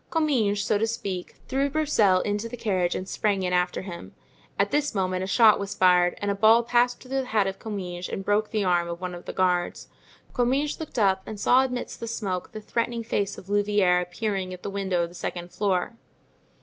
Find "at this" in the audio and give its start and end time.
4.57-4.95